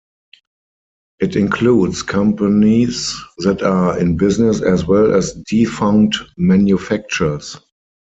It 1.19 1.35
includes 1.35 2.01
companies 2.01 3.15
that 3.37 3.61
are 3.61 3.99
in 3.99 4.17
business 4.17 4.59
as 4.59 4.87
well 4.87 5.13
as 5.13 5.33
defunct 5.47 6.17
manufacturers. 6.37 7.55